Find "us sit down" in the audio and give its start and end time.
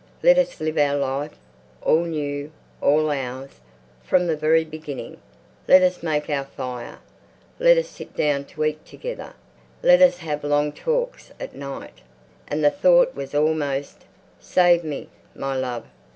7.77-8.45